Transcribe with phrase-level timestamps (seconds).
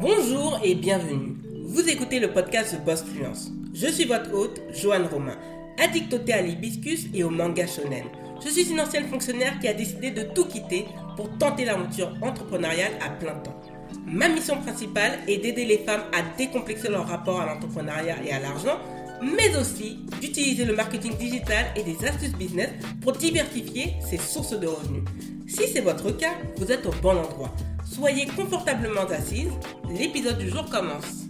[0.00, 1.36] Bonjour et bienvenue.
[1.66, 3.52] Vous écoutez le podcast The Boss Fluence.
[3.72, 5.36] Je suis votre hôte, Joanne Romain,
[5.78, 8.04] addict au thé à l'hibiscus et au manga shonen.
[8.44, 10.86] Je suis une ancienne fonctionnaire qui a décidé de tout quitter
[11.16, 13.60] pour tenter l'aventure entrepreneuriale à plein temps.
[14.04, 18.40] Ma mission principale est d'aider les femmes à décomplexer leur rapport à l'entrepreneuriat et à
[18.40, 18.78] l'argent,
[19.22, 22.70] mais aussi d'utiliser le marketing digital et des astuces business
[23.00, 25.04] pour diversifier ses sources de revenus.
[25.46, 27.54] Si c'est votre cas, vous êtes au bon endroit.
[27.84, 29.52] Soyez confortablement assise,
[29.90, 31.24] l'épisode du jour commence.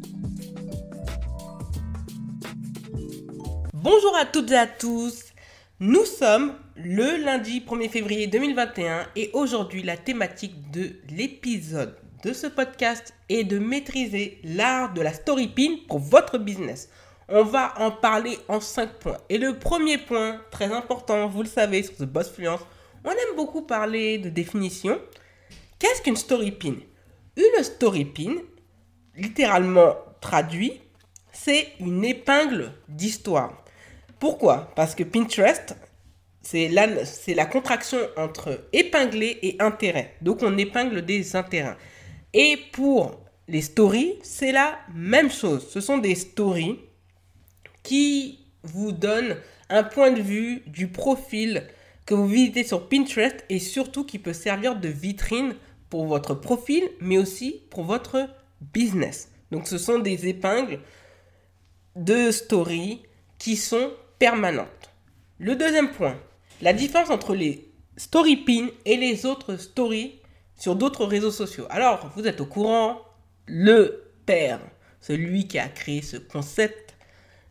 [3.72, 5.24] Bonjour à toutes et à tous.
[5.80, 12.46] Nous sommes le lundi 1er février 2021 et aujourd'hui la thématique de l'épisode de ce
[12.46, 16.88] podcast est de maîtriser l'art de la story pin pour votre business.
[17.28, 19.18] On va en parler en 5 points.
[19.28, 22.60] Et le premier point, très important, vous le savez sur The Boss Fluence,
[23.04, 24.98] on aime beaucoup parler de définition.
[25.84, 26.76] Qu'est-ce qu'une story pin?
[27.36, 28.36] Une story pin,
[29.16, 30.80] littéralement traduit,
[31.30, 33.62] c'est une épingle d'histoire.
[34.18, 34.72] Pourquoi?
[34.76, 35.76] Parce que Pinterest,
[36.40, 40.14] c'est la, la contraction entre épingler et intérêt.
[40.22, 41.76] Donc on épingle des intérêts.
[42.32, 45.68] Et pour les stories, c'est la même chose.
[45.68, 46.80] Ce sont des stories
[47.82, 49.36] qui vous donnent
[49.68, 51.68] un point de vue du profil
[52.06, 55.54] que vous visitez sur Pinterest et surtout qui peut servir de vitrine
[55.94, 58.28] pour votre profil, mais aussi pour votre
[58.72, 59.30] business.
[59.52, 60.80] Donc ce sont des épingles
[61.94, 63.04] de story
[63.38, 64.90] qui sont permanentes.
[65.38, 66.18] Le deuxième point,
[66.62, 70.18] la différence entre les story pins et les autres stories
[70.56, 71.66] sur d'autres réseaux sociaux.
[71.70, 72.98] Alors, vous êtes au courant,
[73.46, 74.58] le père,
[75.00, 76.96] celui qui a créé ce concept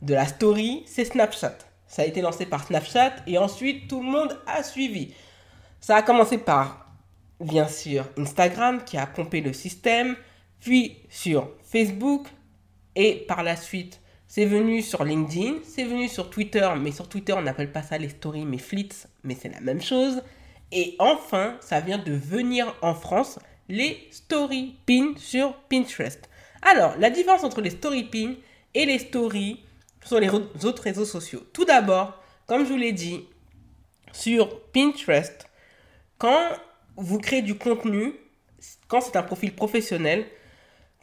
[0.02, 1.60] de la story, c'est Snapchat.
[1.88, 5.14] Ça a été lancé par Snapchat et ensuite tout le monde a suivi.
[5.80, 6.83] Ça a commencé par
[7.44, 10.16] bien sûr Instagram qui a pompé le système,
[10.60, 12.28] puis sur Facebook,
[12.96, 17.34] et par la suite, c'est venu sur LinkedIn, c'est venu sur Twitter, mais sur Twitter,
[17.34, 18.90] on n'appelle pas ça les stories, mais flits,
[19.24, 20.24] mais c'est la même chose.
[20.72, 26.30] Et enfin, ça vient de venir en France, les story pins sur Pinterest.
[26.62, 28.36] Alors, la différence entre les story pins
[28.74, 29.60] et les stories
[30.04, 31.44] sur les autres réseaux sociaux.
[31.54, 33.22] Tout d'abord, comme je vous l'ai dit,
[34.12, 35.48] sur Pinterest,
[36.18, 36.50] quand
[36.98, 38.14] vous créez du contenu,
[38.88, 40.26] quand c'est un profil professionnel,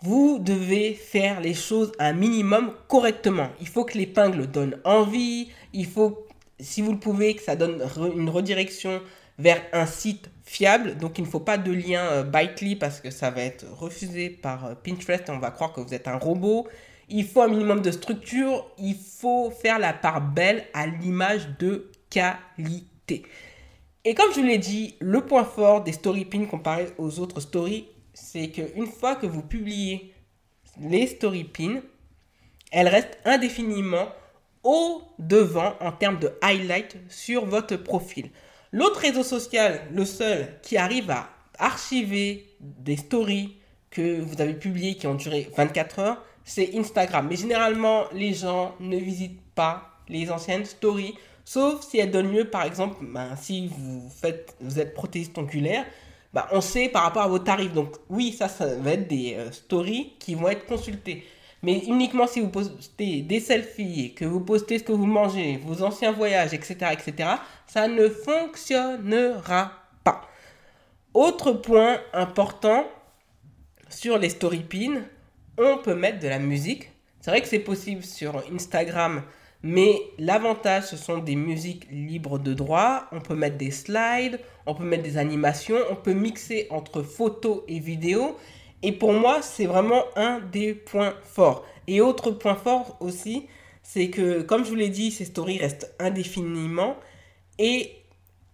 [0.02, 3.50] vous devez faire les choses un minimum correctement.
[3.60, 6.26] Il faut que l'épingle donne envie, il faut,
[6.58, 7.82] si vous le pouvez, que ça donne
[8.16, 9.02] une redirection
[9.38, 10.96] vers un site fiable.
[10.96, 14.30] Donc il ne faut pas de lien euh, Bitely parce que ça va être refusé
[14.30, 16.68] par euh, Pinterest on va croire que vous êtes un robot.
[17.08, 21.90] Il faut un minimum de structure, il faut faire la part belle à l'image de
[22.08, 23.24] qualité.
[24.05, 27.41] Et comme je vous l'ai dit, le point fort des story pins comparé aux autres
[27.41, 30.15] stories, c'est qu'une fois que vous publiez
[30.81, 31.81] les story pins,
[32.72, 34.09] elles restent indéfiniment
[34.62, 38.31] au devant en termes de highlight sur votre profil.
[38.72, 41.28] L'autre réseau social, le seul qui arrive à
[41.59, 43.56] archiver des stories
[43.91, 47.27] que vous avez publiées qui ont duré 24 heures, c'est Instagram.
[47.28, 52.44] Mais généralement, les gens ne visitent pas les anciennes stories Sauf si elle donne mieux,
[52.44, 55.84] par exemple, ben, si vous, faites, vous êtes prothésiste ongulaire,
[56.32, 57.72] ben, on sait par rapport à vos tarifs.
[57.72, 61.24] Donc oui, ça, ça va être des euh, stories qui vont être consultées.
[61.62, 65.82] Mais uniquement si vous postez des selfies, que vous postez ce que vous mangez, vos
[65.82, 67.28] anciens voyages, etc., etc.,
[67.66, 69.72] ça ne fonctionnera
[70.02, 70.22] pas.
[71.12, 72.86] Autre point important
[73.88, 75.02] sur les story pins,
[75.58, 76.90] on peut mettre de la musique.
[77.20, 79.22] C'est vrai que c'est possible sur Instagram
[79.62, 83.04] mais l'avantage, ce sont des musiques libres de droit.
[83.12, 87.62] On peut mettre des slides, on peut mettre des animations, on peut mixer entre photos
[87.69, 88.37] et vidéos.
[88.82, 91.66] Et pour moi, c'est vraiment un des points forts.
[91.87, 93.47] Et autre point fort aussi,
[93.82, 96.97] c'est que, comme je vous l'ai dit, ces stories restent indéfiniment
[97.59, 97.93] et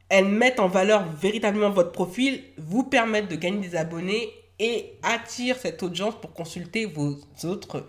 [0.08, 5.58] elles mettent en valeur véritablement votre profil, vous permettent de gagner des abonnés et attirent
[5.58, 7.86] cette audience pour consulter vos autres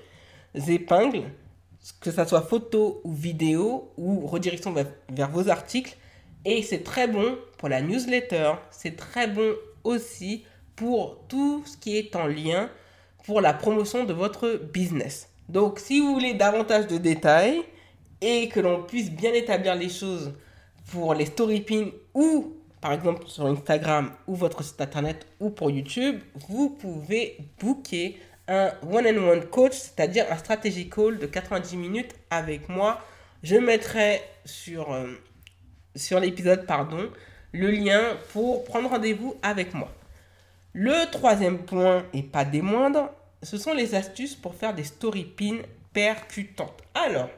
[0.68, 1.31] épingles
[1.94, 5.95] que ça soit photo ou vidéo ou redirection vers, vos articles.
[6.45, 9.54] Et c'est très bon pour la newsletter, c'est très bon
[9.84, 10.45] aussi
[10.75, 12.69] pour tout ce qui est en lien
[13.25, 15.30] pour la promotion de votre business.
[15.50, 17.62] Donc si vous voulez davantage de détails
[18.22, 20.34] et que l'on puisse bien établir les choses
[20.92, 25.72] pour les story pins ou par exemple sur Instagram ou votre site internet ou pour
[25.72, 32.69] YouTube, vous pouvez booker un one-on-one coach, c'est-à-dire un strategy call de 90 minutes avec
[32.69, 33.01] moi.
[33.44, 35.07] Je mettrai sur, euh,
[35.95, 37.11] sur l'épisode pardon,
[37.51, 39.91] le lien pour prendre rendez-vous avec moi.
[40.73, 43.09] Le troisième point, et pas des moindres,
[43.44, 45.61] ce sont les astuces pour faire des story pins
[45.93, 46.83] percutantes.
[46.93, 47.29] Alors,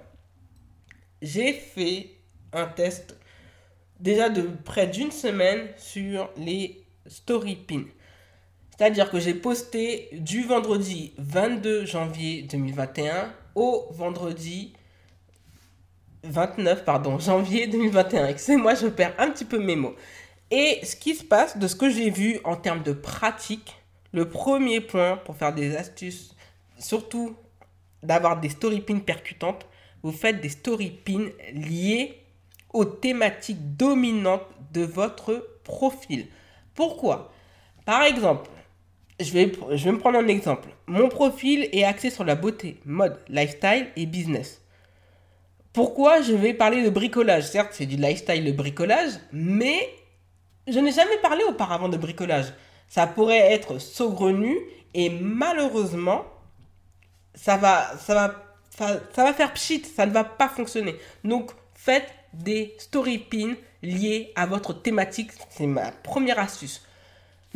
[1.22, 2.10] j'ai fait
[2.54, 3.16] un test
[4.00, 7.86] déjà de près d'une semaine sur les story pins.
[8.80, 14.72] C'est-à-dire que j'ai posté du vendredi 22 janvier 2021 au vendredi
[16.24, 18.28] 29 pardon, janvier 2021.
[18.28, 19.96] Excusez-moi, je perds un petit peu mes mots.
[20.50, 23.76] Et ce qui se passe, de ce que j'ai vu en termes de pratique,
[24.14, 26.34] le premier point pour faire des astuces,
[26.78, 27.36] surtout
[28.02, 29.68] d'avoir des story pins percutantes,
[30.04, 32.24] vous faites des story pins liés
[32.72, 36.28] aux thématiques dominantes de votre profil.
[36.76, 37.34] Pourquoi?
[37.84, 38.50] Par exemple,
[39.20, 40.70] je vais, je vais me prendre un exemple.
[40.88, 44.62] Mon profil est axé sur la beauté, mode, lifestyle et business.
[45.74, 47.48] Pourquoi je vais parler de bricolage?
[47.48, 49.90] Certes, c'est du lifestyle, le bricolage, mais
[50.68, 52.54] je n'ai jamais parlé auparavant de bricolage.
[52.88, 54.58] Ça pourrait être saugrenu
[54.94, 56.26] et malheureusement,
[57.36, 60.96] ça va, va faire pchit, ça ne va pas fonctionner.
[61.24, 65.32] Donc, faites des story pins liés à votre thématique.
[65.50, 66.84] C'est ma première astuce.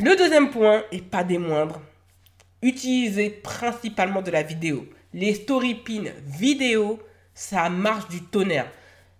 [0.00, 1.80] Le deuxième point, et pas des moindres,
[2.62, 4.86] utilisez principalement de la vidéo.
[5.12, 6.98] Les story pins vidéo,
[7.32, 8.68] ça marche du tonnerre.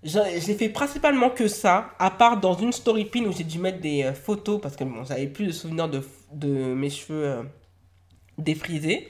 [0.03, 3.81] J'ai fait principalement que ça, à part dans une story pin où j'ai dû mettre
[3.81, 7.43] des euh, photos parce que bon, j'avais plus de souvenirs de, mes cheveux euh,
[8.37, 9.09] défrisés.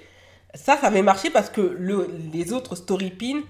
[0.55, 3.41] Ça, ça avait marché parce que le, les autres story pins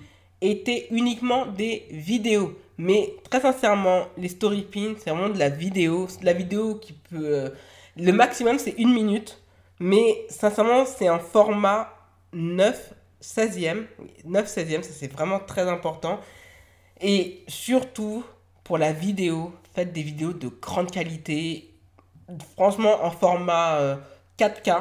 [0.41, 2.57] étaient uniquement des vidéos.
[2.79, 6.07] Mais très sincèrement, les story pins, c'est vraiment de la vidéo.
[6.09, 7.27] C'est de la vidéo qui peut.
[7.27, 7.51] Euh,
[7.96, 9.41] le maximum, c'est une minute.
[9.81, 11.91] Mais sincèrement, c'est un format
[12.32, 13.87] 9 16e.
[14.25, 16.20] 9 16e, ça c'est vraiment très important.
[17.00, 18.25] Et surtout,
[18.62, 21.75] pour la vidéo, faites des vidéos de grande qualité.
[22.56, 23.99] Franchement, en format
[24.38, 24.70] 4K.
[24.70, 24.81] Euh,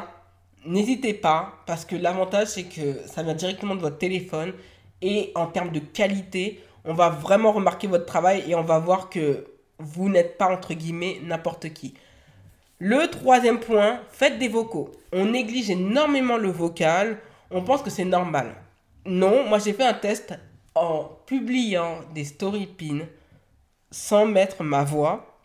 [0.66, 4.54] N'hésitez pas, parce que l'avantage, c'est que ça vient directement de votre téléphone.
[5.02, 9.10] Et en termes de qualité, on va vraiment remarquer votre travail et on va voir
[9.10, 9.46] que
[9.78, 11.94] vous n'êtes pas, entre guillemets, n'importe qui.
[12.86, 14.92] Le troisième point, faites des vocaux.
[15.10, 17.16] On néglige énormément le vocal.
[17.50, 18.56] On pense que c'est normal.
[19.06, 20.34] Non, moi j'ai fait un test
[20.74, 23.06] en publiant des story pins
[23.90, 25.40] sans mettre ma voix,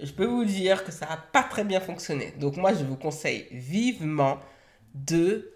[0.00, 2.34] je peux vous dire que ça n'a pas très bien fonctionné.
[2.40, 4.40] Donc moi, je vous conseille vivement
[4.92, 5.52] de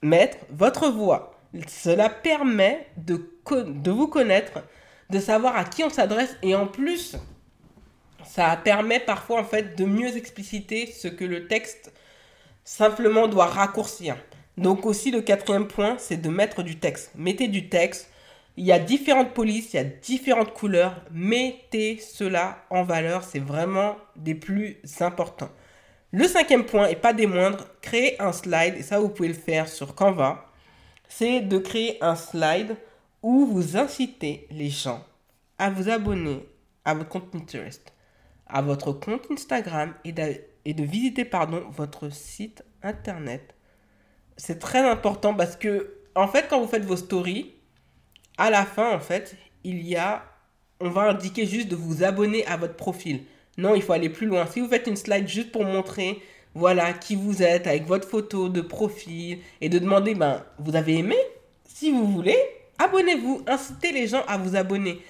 [0.00, 1.38] mettre votre voix.
[1.68, 4.64] Cela permet de, de vous connaître,
[5.10, 7.18] de savoir à qui on s'adresse et en plus,
[8.24, 11.92] ça permet parfois en fait de mieux expliciter ce que le texte
[12.64, 14.16] simplement doit raccourcir.
[14.56, 17.12] Donc aussi le quatrième point, c'est de mettre du texte.
[17.14, 18.10] Mettez du texte,
[18.56, 21.02] il y a différentes polices, il y a différentes couleurs.
[21.10, 25.50] Mettez cela en valeur, c'est vraiment des plus importants.
[26.10, 29.34] Le cinquième point, et pas des moindres, créer un slide, et ça vous pouvez le
[29.34, 30.50] faire sur Canva,
[31.08, 32.76] c'est de créer un slide
[33.22, 35.02] où vous incitez les gens
[35.58, 36.46] à vous abonner
[36.84, 37.92] à votre compte Pinterest,
[38.52, 43.54] à votre compte Instagram et de, visiter pardon, votre site internet.
[44.36, 47.54] C'est très important parce que, en fait, quand vous faites vos stories,
[48.38, 50.24] à la fin, en fait, il y a,
[50.80, 53.24] on va indiquer juste de vous abonner à votre profil.
[53.58, 54.46] Non, il faut aller plus loin.
[54.46, 56.22] Si vous faites une slide juste pour montrer,
[56.54, 60.98] voilà, qui vous êtes avec votre photo de profil et de demander, ben, vous avez
[60.98, 61.16] aimé?
[61.64, 62.38] Si vous voulez,
[62.78, 63.42] abonnez-vous.
[63.46, 65.00] Incitez les gens à vous abonner.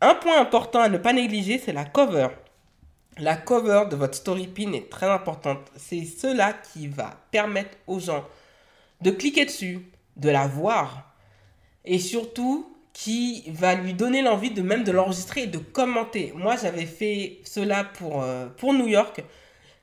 [0.00, 2.28] Un point important à ne pas négliger, c'est la cover.
[3.18, 5.70] La cover de votre story pin est très importante.
[5.76, 8.24] C'est cela qui va permettre aux gens
[9.02, 11.14] de cliquer dessus, de la voir,
[11.84, 16.32] et surtout qui va lui donner l'envie de même de l'enregistrer et de commenter.
[16.34, 19.22] Moi, j'avais fait cela pour, euh, pour New York.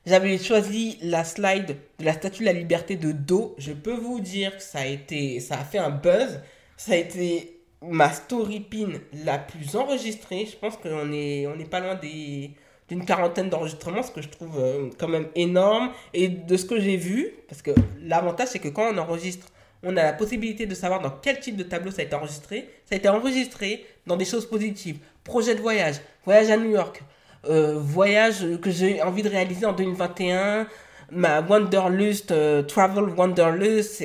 [0.06, 3.56] J'avais choisi la slide de la Statue de la Liberté de dos.
[3.58, 6.42] Je peux vous dire que ça a, été, ça a fait un buzz.
[6.76, 8.94] Ça a été ma story pin
[9.26, 10.48] la plus enregistrée.
[10.48, 12.52] Je pense qu'on n'est on est pas loin des,
[12.92, 15.92] d'une quarantaine d'enregistrements, ce que je trouve euh, quand même énorme.
[16.14, 17.72] Et de ce que j'ai vu, parce que
[18.04, 19.48] l'avantage c'est que quand on enregistre
[19.84, 22.70] on a la possibilité de savoir dans quel type de tableau ça a été enregistré.
[22.86, 24.98] Ça a été enregistré dans des choses positives.
[25.24, 27.02] Projet de voyage, voyage à New York,
[27.50, 30.68] euh, voyage que j'ai envie de réaliser en 2021,
[31.12, 34.04] ma Wanderlust, euh, Travel Wanderlust.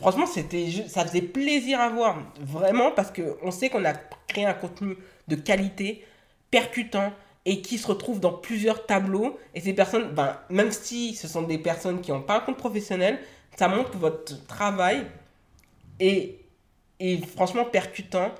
[0.00, 3.94] Franchement, c'était, ça faisait plaisir à voir, vraiment, parce qu'on sait qu'on a
[4.28, 6.04] créé un contenu de qualité,
[6.50, 7.12] percutant,
[7.46, 9.38] et qui se retrouve dans plusieurs tableaux.
[9.54, 12.56] Et ces personnes, ben, même si ce sont des personnes qui n'ont pas un compte
[12.58, 13.20] professionnel,
[13.56, 15.06] ça montre que votre travail
[16.00, 16.40] est,
[17.34, 18.32] franchement percutant.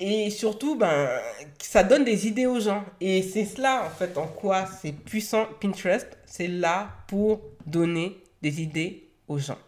[0.00, 1.10] Et surtout, ben,
[1.58, 2.84] ça donne des idées aux gens.
[3.02, 6.16] Et c'est cela, en fait, en quoi c'est puissant Pinterest.
[6.24, 9.58] C'est là pour donner des idées aux gens.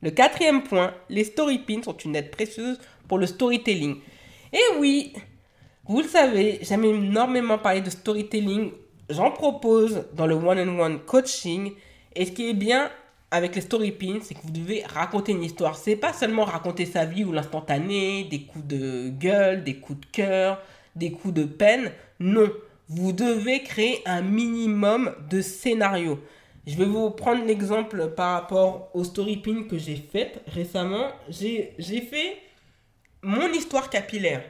[0.00, 3.98] Le quatrième point, les story pins sont une aide précieuse pour le storytelling.
[4.52, 5.12] Et oui,
[5.88, 8.72] vous le savez, j'aime énormément parler de storytelling.
[9.08, 11.72] J'en propose dans le one-on-one coaching.
[12.14, 12.90] Et ce qui est bien
[13.30, 15.76] avec les story pins, c'est que vous devez raconter une histoire.
[15.76, 20.06] C'est pas seulement raconter sa vie ou l'instantané, des coups de gueule, des coups de
[20.06, 20.60] cœur,
[20.96, 21.92] des coups de peine.
[22.18, 22.50] Non,
[22.88, 26.18] vous devez créer un minimum de scénarios.
[26.66, 31.10] Je vais vous prendre l'exemple par rapport au story pin que j'ai fait récemment.
[31.28, 32.38] J'ai fait
[33.22, 34.42] mon histoire capillaire.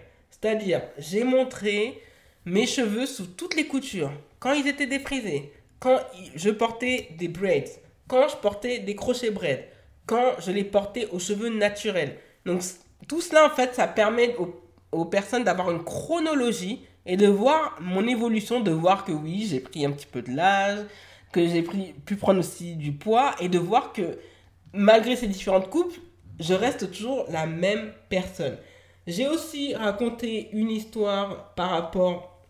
[0.47, 2.01] C'est-à-dire, j'ai montré
[2.45, 5.99] mes cheveux sous toutes les coutures, quand ils étaient défrisés, quand
[6.37, 9.69] je portais des braids, quand je portais des crochets braids,
[10.07, 12.19] quand je les portais aux cheveux naturels.
[12.45, 12.63] Donc
[13.09, 14.37] tout cela, en fait, ça permet
[14.93, 19.59] aux, personnes d'avoir une chronologie et de voir mon évolution, de voir que oui, j'ai
[19.59, 20.79] pris un petit peu de l'âge,
[21.33, 24.17] que j'ai pu prendre aussi du poids et de voir que
[24.73, 25.97] malgré ces différentes coupes,
[26.39, 28.57] je reste toujours la même personne.
[29.07, 32.43] J'ai aussi raconté une histoire par rapport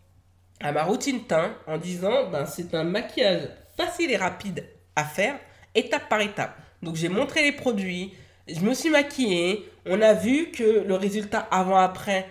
[0.59, 5.39] à ma routine teint en disant ben, c'est un maquillage facile et rapide à faire,
[5.75, 6.57] étape par étape.
[6.81, 8.13] Donc j'ai montré les produits,
[8.47, 12.27] je me suis maquillée, on a vu que le résultat avant-après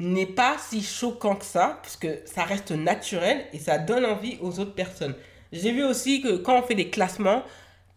[0.00, 4.58] n'est pas si choquant que ça, puisque ça reste naturel et ça donne envie aux
[4.58, 5.14] autres personnes.
[5.52, 7.42] J'ai vu aussi que quand on fait des classements,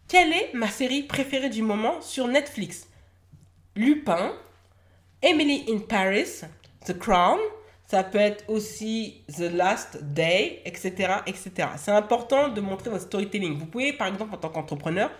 [0.08, 2.88] quelle est ma série préférée du moment sur Netflix?
[3.76, 4.32] Lupin,
[5.22, 6.42] Emily in Paris,
[6.84, 7.38] The Crown,
[7.86, 11.14] ça peut être aussi The Last Day, etc.
[11.26, 11.68] etc.
[11.76, 13.56] C'est important de montrer votre storytelling.
[13.56, 15.10] Vous pouvez, par exemple, en tant qu'entrepreneur,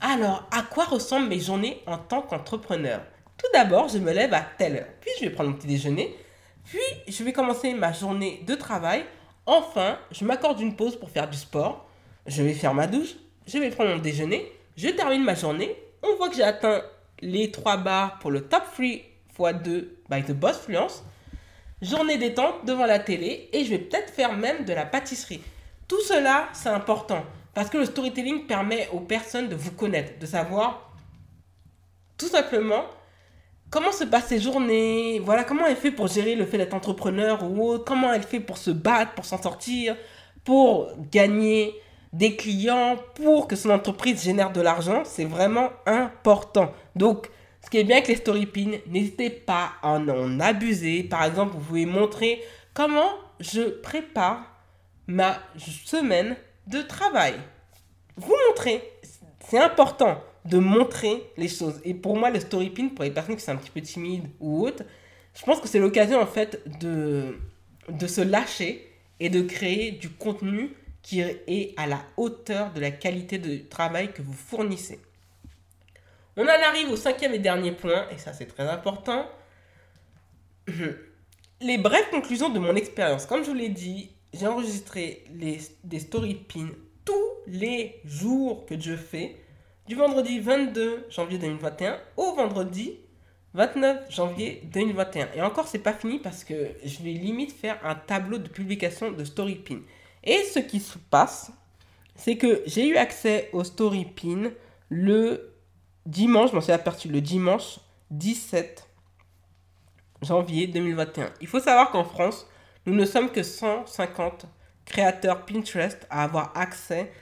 [0.00, 3.02] alors, à quoi ressemblent mes journées en tant qu'entrepreneur?
[3.36, 4.88] Tout d'abord, je me lève à telle heure.
[5.00, 6.16] Puis, je vais prendre mon petit déjeuner.
[6.64, 9.04] Puis, je vais commencer ma journée de travail.
[9.46, 11.86] Enfin, je m'accorde une pause pour faire du sport.
[12.26, 13.14] Je vais faire ma douche.
[13.46, 14.50] Je vais prendre mon déjeuner.
[14.76, 15.76] Je termine ma journée.
[16.02, 16.82] On voit que j'ai atteint
[17.20, 18.86] les 3 barres pour le top 3
[19.40, 21.02] x2 by The Boss Fluence.
[21.82, 25.40] Journée détente devant la télé et je vais peut-être faire même de la pâtisserie.
[25.88, 30.26] Tout cela, c'est important parce que le storytelling permet aux personnes de vous connaître, de
[30.26, 30.92] savoir
[32.16, 32.84] tout simplement
[33.70, 37.42] comment se passent ses journées, voilà comment elle fait pour gérer le fait d'être entrepreneur
[37.44, 39.96] ou autre, comment elle fait pour se battre, pour s'en sortir,
[40.44, 41.74] pour gagner
[42.12, 46.72] des clients, pour que son entreprise génère de l'argent, c'est vraiment important.
[46.96, 47.30] Donc,
[47.62, 51.02] ce qui est bien avec les story pins, n'hésitez pas à en abuser.
[51.04, 52.42] Par exemple, vous pouvez montrer
[52.74, 54.46] comment je prépare
[55.06, 56.36] ma semaine
[56.66, 57.34] de travail.
[58.16, 58.82] Vous montrez.
[59.48, 61.80] C'est important de montrer les choses.
[61.84, 64.28] Et pour moi, le story pin, pour les personnes qui sont un petit peu timides
[64.40, 64.84] ou autres,
[65.34, 67.38] je pense que c'est l'occasion en fait de,
[67.88, 70.70] de se lâcher et de créer du contenu
[71.02, 74.98] qui est à la hauteur de la qualité de travail que vous fournissez.
[76.36, 79.26] On en arrive au cinquième et dernier point, et ça c'est très important.
[81.60, 83.26] Les brèves conclusions de mon expérience.
[83.26, 86.70] Comme je vous l'ai dit, j'ai enregistré les, des story pins
[87.04, 87.12] tous
[87.46, 89.36] les jours que je fais,
[89.86, 92.98] du vendredi 22 janvier 2021 au vendredi
[93.54, 95.30] 29 janvier 2021.
[95.34, 99.10] Et encore, c'est pas fini parce que je vais limite faire un tableau de publication
[99.10, 99.80] de story pin.
[100.22, 101.50] Et ce qui se passe,
[102.14, 104.52] c'est que j'ai eu accès au story pin
[104.88, 105.49] le
[106.06, 107.78] dimanche, je m'en suis aperçu le dimanche
[108.10, 108.86] 17
[110.22, 111.30] janvier 2021.
[111.40, 112.46] Il faut savoir qu'en France,
[112.86, 114.46] nous ne sommes que 150
[114.84, 117.12] créateurs Pinterest à avoir accès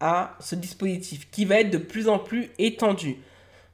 [0.00, 3.16] à ce dispositif qui va être de plus en plus étendu.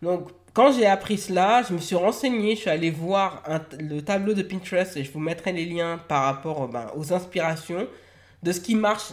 [0.02, 3.42] Donc, quand j'ai appris cela, je me suis renseigné, je suis allé voir
[3.78, 7.88] le tableau de Pinterest et je vous mettrai les liens par rapport ben, aux inspirations
[8.42, 9.12] de ce qui marche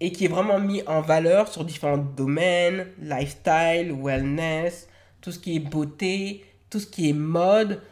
[0.00, 4.88] et qui est vraiment mis en valeur sur différents domaines, lifestyle, wellness,
[5.20, 7.82] tout ce qui est beauté, tout ce qui est mode,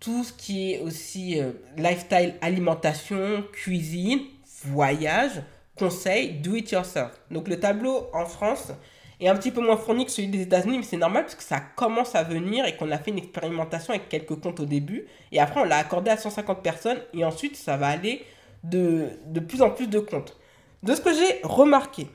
[0.00, 4.20] tout ce qui est aussi euh, lifestyle, alimentation, cuisine,
[4.64, 5.42] voyage,
[5.76, 7.12] conseil, do it yourself.
[7.30, 8.72] Donc le tableau en France
[9.20, 11.42] est un petit peu moins fourni que celui des États-Unis, mais c'est normal parce que
[11.42, 15.06] ça commence à venir et qu'on a fait une expérimentation avec quelques comptes au début.
[15.32, 18.24] Et après, on l'a accordé à 150 personnes et ensuite, ça va aller
[18.62, 20.36] de, de plus en plus de comptes.
[20.82, 22.08] De ce que j'ai remarqué,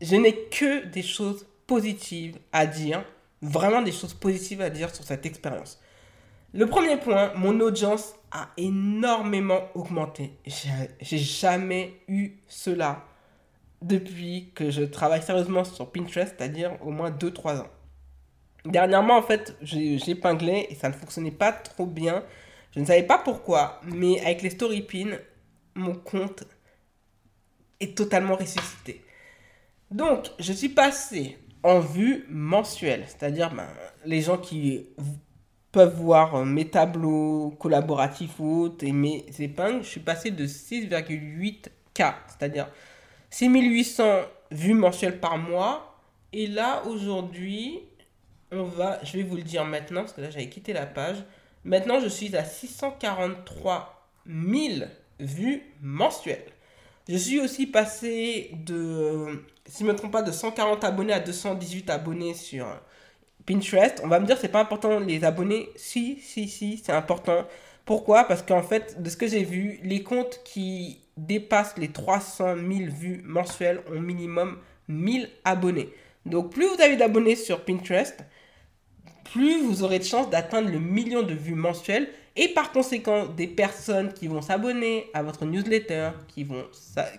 [0.00, 3.04] je n'ai que des choses positives à dire,
[3.42, 5.80] vraiment des choses positives à dire sur cette expérience.
[6.52, 10.32] Le premier point, mon audience a énormément augmenté.
[11.00, 13.04] J'ai jamais eu cela
[13.82, 17.68] depuis que je travaille sérieusement sur Pinterest, c'est-à-dire au moins 2-3 ans.
[18.64, 22.24] Dernièrement, en fait, j'épinglais et ça ne fonctionnait pas trop bien.
[22.74, 25.18] Je ne savais pas pourquoi, mais avec les story pins,
[25.74, 26.44] mon compte
[27.80, 29.04] est totalement ressuscité.
[29.90, 33.04] Donc, je suis passé en vue mensuelle.
[33.06, 33.68] C'est-à-dire ben,
[34.04, 34.86] les gens qui
[35.72, 42.14] peuvent voir mes tableaux collaboratifs ou autres et mes épingles, je suis passé de 6,8K,
[42.28, 42.68] c'est-à-dire
[43.30, 44.04] 6800
[44.50, 46.00] vues mensuelles par mois.
[46.32, 47.80] Et là, aujourd'hui,
[48.52, 51.18] on va, je vais vous le dire maintenant, parce que là, j'avais quitté la page.
[51.64, 54.86] Maintenant, je suis à 643 000
[55.20, 56.52] vues mensuelles.
[57.08, 61.88] Je suis aussi passé de, si je me trompe pas, de 140 abonnés à 218
[61.90, 62.66] abonnés sur
[63.46, 64.00] Pinterest.
[64.02, 65.68] On va me dire, c'est pas important les abonnés.
[65.76, 67.46] Si, si, si, c'est important.
[67.84, 68.24] Pourquoi?
[68.24, 72.90] Parce qu'en fait, de ce que j'ai vu, les comptes qui dépassent les 300 000
[72.90, 74.58] vues mensuelles ont minimum
[74.88, 75.90] 1000 abonnés.
[76.24, 78.24] Donc, plus vous avez d'abonnés sur Pinterest,
[79.32, 83.46] plus vous aurez de chances d'atteindre le million de vues mensuelles et par conséquent des
[83.46, 86.64] personnes qui vont s'abonner à votre newsletter, qui vont,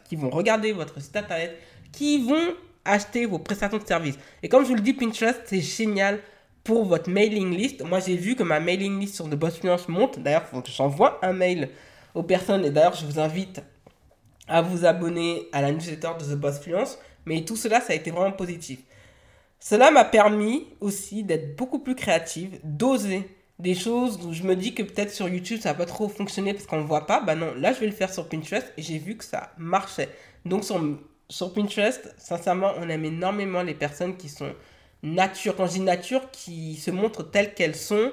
[0.08, 1.58] qui vont regarder votre site internet,
[1.92, 2.54] qui vont
[2.86, 4.18] acheter vos prestations de services.
[4.44, 6.20] Et comme je vous le dis, Pinterest, c'est génial
[6.64, 7.84] pour votre mailing list.
[7.84, 10.20] Moi, j'ai vu que ma mailing list sur The Boss Fluence monte.
[10.20, 11.70] D'ailleurs, j'envoie un mail
[12.14, 12.66] aux personnes.
[12.66, 13.62] Et d'ailleurs, je vous invite
[14.48, 17.00] à vous abonner à la newsletter de The Boss Fluence.
[17.26, 18.80] Mais tout cela, ça a été vraiment positif.
[19.60, 23.28] Cela m'a permis aussi d'être beaucoup plus créative, d'oser
[23.60, 26.54] des choses où je me dis que peut-être sur YouTube ça va pas trop fonctionner
[26.54, 27.22] parce qu'on ne voit pas.
[27.22, 30.10] Bah non, là je vais le faire sur Pinterest et j'ai vu que ça marchait.
[30.46, 30.82] Donc sur,
[31.30, 34.54] sur Pinterest, sincèrement, on aime énormément les personnes qui sont
[35.04, 35.56] nature.
[35.56, 38.12] Quand je dis nature, qui se montrent telles qu'elles sont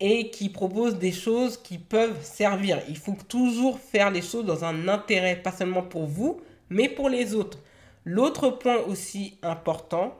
[0.00, 2.82] et qui proposent des choses qui peuvent servir.
[2.88, 7.08] Il faut toujours faire les choses dans un intérêt, pas seulement pour vous, mais pour
[7.08, 7.58] les autres.
[8.04, 10.14] L'autre point aussi important,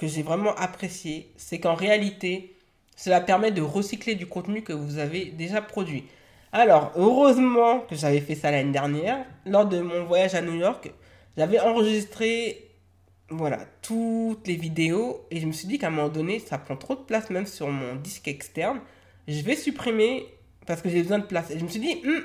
[0.00, 2.56] que j'ai vraiment apprécié, c'est qu'en réalité,
[3.00, 6.04] cela permet de recycler du contenu que vous avez déjà produit.
[6.52, 9.24] Alors, heureusement que j'avais fait ça l'année dernière.
[9.46, 10.92] Lors de mon voyage à New York,
[11.34, 12.68] j'avais enregistré
[13.30, 16.76] voilà, toutes les vidéos et je me suis dit qu'à un moment donné, ça prend
[16.76, 18.80] trop de place même sur mon disque externe.
[19.26, 20.26] Je vais supprimer
[20.66, 21.50] parce que j'ai besoin de place.
[21.50, 22.22] Et je me suis dit, je hmm,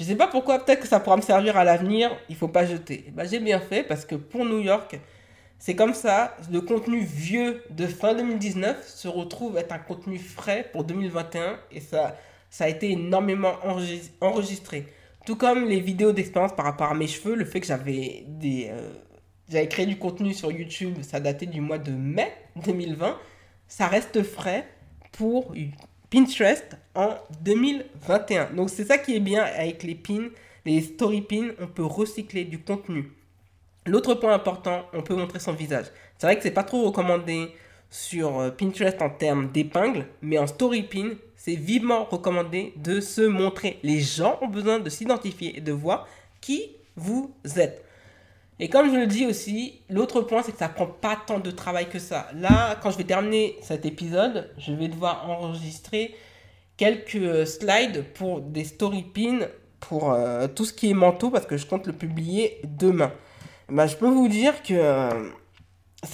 [0.00, 2.66] je sais pas pourquoi, peut-être que ça pourra me servir à l'avenir, il faut pas
[2.66, 3.04] jeter.
[3.12, 4.98] Bah, j'ai bien fait parce que pour New York,
[5.58, 10.68] c'est comme ça, le contenu vieux de fin 2019 se retrouve être un contenu frais
[10.72, 12.16] pour 2021 et ça,
[12.50, 13.54] ça a été énormément
[14.20, 14.86] enregistré.
[15.24, 18.68] Tout comme les vidéos d'expérience par rapport à mes cheveux, le fait que j'avais des...
[18.70, 18.92] Euh,
[19.48, 23.16] j'avais créé du contenu sur YouTube, ça datait du mois de mai 2020,
[23.68, 24.66] ça reste frais
[25.12, 25.54] pour
[26.10, 28.52] Pinterest en 2021.
[28.54, 30.28] Donc c'est ça qui est bien avec les pins,
[30.64, 33.12] les story pins, on peut recycler du contenu.
[33.86, 35.86] L'autre point important, on peut montrer son visage.
[36.18, 37.54] C'est vrai que c'est pas trop recommandé
[37.90, 43.22] sur euh, Pinterest en termes d'épingles, mais en story pin, c'est vivement recommandé de se
[43.22, 43.78] montrer.
[43.82, 46.08] Les gens ont besoin de s'identifier et de voir
[46.40, 47.84] qui vous êtes.
[48.58, 51.50] Et comme je le dis aussi, l'autre point, c'est que ça prend pas tant de
[51.50, 52.28] travail que ça.
[52.34, 56.14] Là, quand je vais terminer cet épisode, je vais devoir enregistrer
[56.76, 59.46] quelques euh, slides pour des story pins
[59.80, 63.12] pour euh, tout ce qui est manteau parce que je compte le publier demain.
[63.68, 65.30] Bah, je peux vous dire que euh,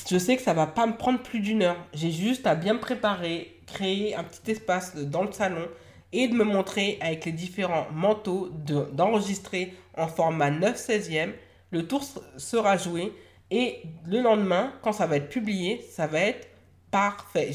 [0.09, 1.77] je sais que ça va pas me prendre plus d'une heure.
[1.93, 5.69] J'ai juste à bien me préparer, créer un petit espace dans le salon
[6.13, 8.49] et de me montrer avec les différents manteaux,
[8.93, 11.33] d'enregistrer en format 9 16e.
[11.71, 12.03] Le tour
[12.39, 13.13] sera joué
[13.51, 16.49] et le lendemain, quand ça va être publié, ça va être
[16.91, 17.51] parfait.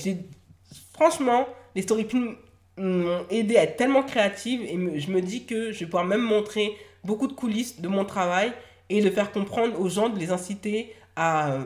[0.94, 2.36] Franchement, les storypins
[2.78, 6.22] m'ont aidé à être tellement créative et je me dis que je vais pouvoir même
[6.22, 8.54] montrer beaucoup de coulisses de mon travail
[8.89, 11.60] et de faire comprendre aux gens, de les inciter à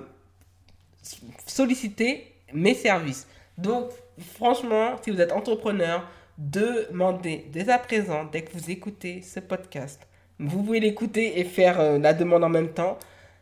[1.45, 3.27] solliciter mes services.
[3.57, 3.89] Donc,
[4.35, 6.07] franchement, si vous êtes entrepreneur,
[6.37, 10.07] demandez dès à présent, dès que vous écoutez ce podcast,
[10.39, 12.97] vous pouvez l'écouter et faire euh, la demande en même temps,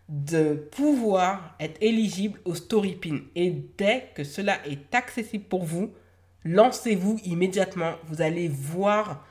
[0.10, 3.20] de pouvoir être éligible au StoryPin.
[3.36, 5.92] Et dès que cela est accessible pour vous,
[6.44, 7.94] lancez-vous immédiatement.
[8.08, 9.24] Vous allez voir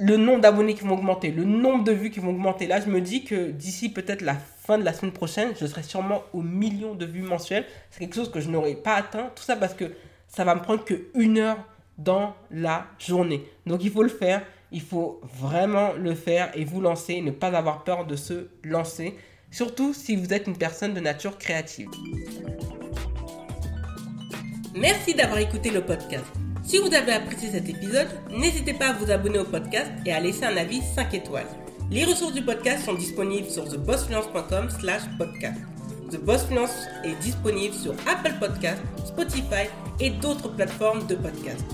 [0.00, 2.66] le nombre d'abonnés qui vont augmenter, le nombre de vues qui vont augmenter.
[2.66, 5.82] Là, je me dis que d'ici peut-être la fin de la semaine prochaine, je serai
[5.82, 7.66] sûrement au million de vues mensuelles.
[7.90, 9.30] C'est quelque chose que je n'aurais pas atteint.
[9.36, 9.92] Tout ça parce que
[10.26, 11.58] ça va me prendre que une heure
[11.98, 13.44] dans la journée.
[13.66, 14.42] Donc il faut le faire.
[14.72, 19.16] Il faut vraiment le faire et vous lancer, ne pas avoir peur de se lancer.
[19.50, 21.88] Surtout si vous êtes une personne de nature créative.
[24.74, 26.24] Merci d'avoir écouté le podcast.
[26.70, 30.20] Si vous avez apprécié cet épisode, n'hésitez pas à vous abonner au podcast et à
[30.20, 31.48] laisser un avis 5 étoiles.
[31.90, 35.58] Les ressources du podcast sont disponibles sur thebossfluence.com slash podcast.
[36.12, 36.46] The Boss
[37.02, 39.66] est disponible sur Apple Podcast, Spotify
[39.98, 41.64] et d'autres plateformes de podcast.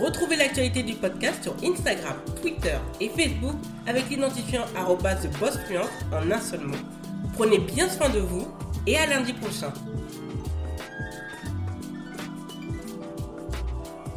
[0.00, 3.56] Retrouvez l'actualité du podcast sur Instagram, Twitter et Facebook
[3.88, 6.76] avec l'identifiant TheBossFluence en un seul mot.
[7.32, 8.46] Prenez bien soin de vous
[8.86, 9.72] et à lundi prochain.